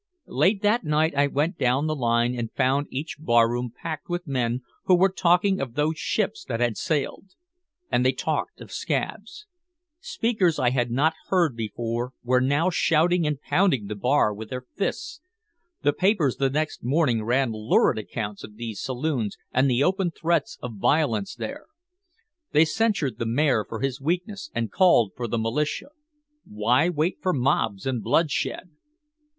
Late 0.25 0.63
that 0.63 0.83
night 0.83 1.13
I 1.13 1.27
went 1.27 1.59
down 1.59 1.85
the 1.85 1.93
line 1.95 2.33
and 2.33 2.51
found 2.53 2.87
each 2.89 3.17
barroom 3.19 3.69
packed 3.71 4.09
with 4.09 4.25
men 4.25 4.61
who 4.85 4.95
were 4.95 5.11
talking 5.13 5.61
of 5.61 5.75
those 5.75 5.99
ships 5.99 6.43
that 6.45 6.59
had 6.59 6.75
sailed. 6.75 7.35
And 7.91 8.03
they 8.03 8.11
talked 8.11 8.61
of 8.61 8.71
"scabs." 8.71 9.45
Speakers 9.99 10.57
I 10.57 10.71
had 10.71 10.89
not 10.89 11.13
heard 11.27 11.55
before 11.55 12.13
were 12.23 12.41
now 12.41 12.71
shouting 12.71 13.27
and 13.27 13.39
pounding 13.39 13.85
the 13.85 13.95
bar 13.95 14.33
with 14.33 14.49
their 14.49 14.65
fists. 14.75 15.21
The 15.83 15.93
papers 15.93 16.37
the 16.37 16.49
next 16.49 16.83
morning 16.83 17.23
ran 17.23 17.51
lurid 17.53 17.99
accounts 17.99 18.43
of 18.43 18.55
these 18.55 18.81
saloons 18.81 19.37
and 19.51 19.69
the 19.69 19.83
open 19.83 20.09
threats 20.09 20.57
of 20.63 20.77
violence 20.77 21.35
there. 21.35 21.67
They 22.53 22.65
censured 22.65 23.19
the 23.19 23.27
mayor 23.27 23.63
for 23.69 23.81
his 23.81 24.01
weakness 24.01 24.49
and 24.55 24.71
called 24.71 25.11
for 25.15 25.27
the 25.27 25.37
militia. 25.37 25.89
Why 26.43 26.89
wait 26.89 27.19
for 27.21 27.33
mobs 27.33 27.85
and 27.85 28.01
bloodshed? 28.01 28.71